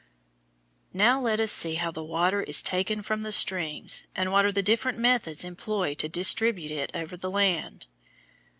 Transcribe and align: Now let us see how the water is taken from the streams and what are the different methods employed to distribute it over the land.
Now 0.93 1.21
let 1.21 1.39
us 1.39 1.51
see 1.51 1.75
how 1.75 1.91
the 1.91 2.03
water 2.03 2.41
is 2.41 2.63
taken 2.63 3.03
from 3.03 3.21
the 3.21 3.31
streams 3.31 4.05
and 4.15 4.31
what 4.31 4.45
are 4.45 4.51
the 4.51 4.63
different 4.63 4.97
methods 4.97 5.43
employed 5.45 5.99
to 5.99 6.09
distribute 6.09 6.71
it 6.71 6.89
over 6.95 7.15
the 7.15 7.29
land. 7.29 7.85